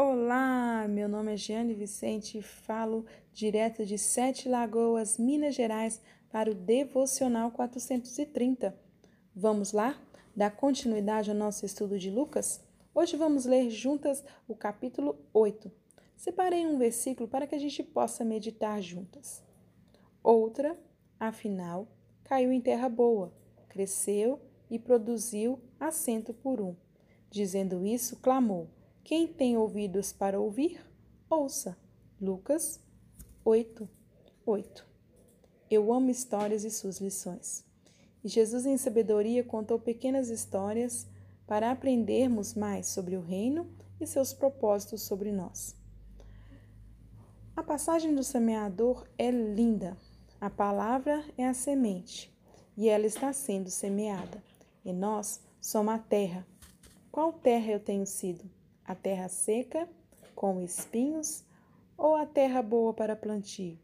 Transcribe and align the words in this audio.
Olá, 0.00 0.86
meu 0.88 1.08
nome 1.08 1.34
é 1.34 1.36
Giane 1.36 1.74
Vicente 1.74 2.38
e 2.38 2.40
falo 2.40 3.04
direto 3.32 3.84
de 3.84 3.98
Sete 3.98 4.48
Lagoas, 4.48 5.18
Minas 5.18 5.56
Gerais, 5.56 6.00
para 6.30 6.48
o 6.48 6.54
Devocional 6.54 7.50
430. 7.50 8.78
Vamos 9.34 9.72
lá? 9.72 10.00
Dar 10.36 10.52
continuidade 10.52 11.30
ao 11.32 11.36
nosso 11.36 11.66
estudo 11.66 11.98
de 11.98 12.12
Lucas? 12.12 12.64
Hoje 12.94 13.16
vamos 13.16 13.44
ler 13.44 13.70
juntas 13.70 14.22
o 14.46 14.54
capítulo 14.54 15.18
8. 15.34 15.68
Separei 16.16 16.64
um 16.64 16.78
versículo 16.78 17.28
para 17.28 17.44
que 17.48 17.56
a 17.56 17.58
gente 17.58 17.82
possa 17.82 18.24
meditar 18.24 18.80
juntas. 18.80 19.42
Outra, 20.22 20.78
afinal, 21.18 21.88
caiu 22.22 22.52
em 22.52 22.60
terra 22.60 22.88
boa, 22.88 23.32
cresceu 23.68 24.40
e 24.70 24.78
produziu 24.78 25.58
assento 25.80 26.32
por 26.32 26.60
um. 26.60 26.76
Dizendo 27.32 27.84
isso, 27.84 28.14
clamou 28.18 28.68
quem 29.08 29.26
tem 29.26 29.56
ouvidos 29.56 30.12
para 30.12 30.38
ouvir, 30.38 30.78
ouça. 31.30 31.78
Lucas 32.20 32.78
8, 33.42 33.88
8. 34.44 34.86
Eu 35.70 35.90
amo 35.94 36.10
histórias 36.10 36.62
e 36.62 36.70
suas 36.70 37.00
lições. 37.00 37.64
E 38.22 38.28
Jesus, 38.28 38.66
em 38.66 38.76
sabedoria, 38.76 39.42
contou 39.42 39.78
pequenas 39.78 40.28
histórias 40.28 41.06
para 41.46 41.70
aprendermos 41.70 42.52
mais 42.52 42.88
sobre 42.88 43.16
o 43.16 43.22
reino 43.22 43.66
e 43.98 44.06
seus 44.06 44.34
propósitos 44.34 45.00
sobre 45.00 45.32
nós. 45.32 45.74
A 47.56 47.62
passagem 47.62 48.14
do 48.14 48.22
semeador 48.22 49.08
é 49.16 49.30
linda. 49.30 49.96
A 50.38 50.50
palavra 50.50 51.24
é 51.38 51.48
a 51.48 51.54
semente 51.54 52.30
e 52.76 52.90
ela 52.90 53.06
está 53.06 53.32
sendo 53.32 53.70
semeada. 53.70 54.44
E 54.84 54.92
nós 54.92 55.40
somos 55.62 55.94
a 55.94 55.98
terra. 55.98 56.46
Qual 57.10 57.32
terra 57.32 57.72
eu 57.72 57.80
tenho 57.80 58.04
sido? 58.04 58.57
A 58.88 58.94
terra 58.94 59.28
seca, 59.28 59.86
com 60.34 60.62
espinhos, 60.62 61.44
ou 61.94 62.16
a 62.16 62.24
terra 62.24 62.62
boa 62.62 62.94
para 62.94 63.14
plantio? 63.14 63.78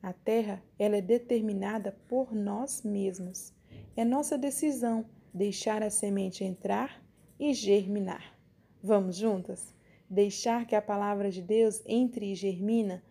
A 0.00 0.12
terra, 0.12 0.62
ela 0.78 0.96
é 0.96 1.00
determinada 1.00 1.98
por 2.08 2.32
nós 2.32 2.82
mesmos. 2.82 3.52
É 3.96 4.04
nossa 4.04 4.38
decisão 4.38 5.04
deixar 5.34 5.82
a 5.82 5.90
semente 5.90 6.44
entrar 6.44 7.04
e 7.36 7.52
germinar. 7.52 8.38
Vamos 8.80 9.16
juntas? 9.16 9.74
Deixar 10.08 10.68
que 10.68 10.76
a 10.76 10.80
palavra 10.80 11.32
de 11.32 11.42
Deus 11.42 11.82
entre 11.84 12.30
e 12.30 12.36
germina, 12.36 13.02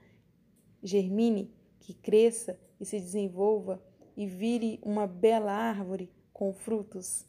germine, 0.82 1.54
que 1.82 1.94
cresça 1.94 2.58
e 2.80 2.86
se 2.86 3.02
desenvolva 3.02 3.84
e 4.16 4.26
vire 4.26 4.80
uma 4.82 5.06
bela 5.06 5.52
árvore 5.52 6.10
com 6.32 6.54
frutos. 6.54 7.26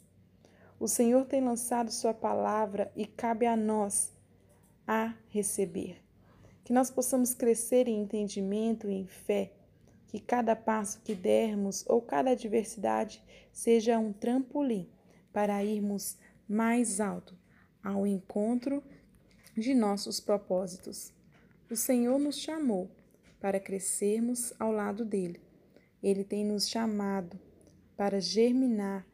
O 0.81 0.87
Senhor 0.87 1.25
tem 1.27 1.43
lançado 1.43 1.91
Sua 1.91 2.15
palavra 2.15 2.93
e 2.95 3.05
cabe 3.05 3.47
a 3.47 3.57
nós 3.57 4.13
a 4.87 5.15
receber. 5.29 6.01
Que 6.63 6.73
nós 6.73 6.91
possamos 6.91 7.35
crescer 7.35 7.89
em 7.89 8.03
entendimento 8.03 8.89
e 8.89 8.95
em 8.95 9.07
fé. 9.07 9.53
Que 10.07 10.21
cada 10.21 10.55
passo 10.55 11.01
que 11.03 11.15
dermos 11.15 11.85
ou 11.87 12.01
cada 12.01 12.31
adversidade 12.31 13.23
seja 13.53 13.99
um 13.99 14.13
trampolim 14.13 14.89
para 15.33 15.63
irmos 15.65 16.17
mais 16.49 17.01
alto 17.01 17.37
ao 17.83 18.07
encontro 18.07 18.83
de 19.57 19.75
nossos 19.75 20.21
propósitos. 20.21 21.13
O 21.71 21.77
Senhor 21.77 22.19
nos 22.19 22.39
chamou 22.39 22.91
para 23.41 23.61
crescermos 23.61 24.53
ao 24.59 24.73
lado 24.73 25.05
dele. 25.05 25.41
Ele 26.03 26.25
tem 26.25 26.45
nos 26.45 26.69
chamado 26.69 27.39
para 27.97 28.21
germinar 28.21 29.07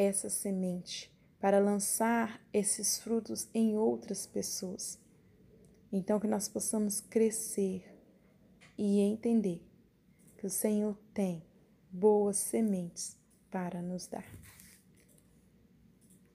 essa 0.00 0.30
semente, 0.30 1.14
para 1.38 1.58
lançar 1.58 2.40
esses 2.54 2.98
frutos 2.98 3.48
em 3.52 3.76
outras 3.76 4.26
pessoas. 4.26 4.98
Então, 5.92 6.18
que 6.18 6.26
nós 6.26 6.48
possamos 6.48 7.00
crescer 7.02 7.84
e 8.78 9.00
entender 9.00 9.62
que 10.38 10.46
o 10.46 10.50
Senhor 10.50 10.96
tem 11.12 11.42
boas 11.90 12.38
sementes 12.38 13.14
para 13.50 13.82
nos 13.82 14.06
dar. 14.06 14.24